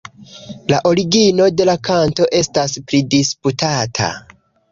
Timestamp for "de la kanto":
1.59-2.27